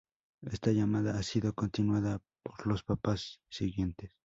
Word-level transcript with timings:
Esta 0.41 0.71
llamada 0.71 1.15
ha 1.15 1.21
sido 1.21 1.53
continuada 1.53 2.23
por 2.41 2.65
los 2.65 2.81
papas 2.81 3.39
siguientes. 3.51 4.11